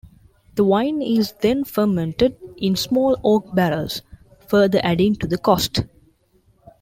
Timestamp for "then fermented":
1.41-2.35